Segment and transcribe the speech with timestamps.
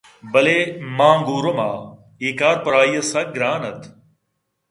[0.31, 0.57] بلے
[0.97, 1.89] ماں گورُم ءَ
[2.21, 3.81] اے کار پرآئی ءَ سکّ گرٛان اَت